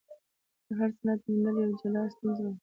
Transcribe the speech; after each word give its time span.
د 0.67 0.69
هر 0.79 0.89
سند 0.97 1.19
موندل 1.27 1.55
یوه 1.63 1.77
جلا 1.81 2.01
ستونزه 2.13 2.43
وه. 2.47 2.53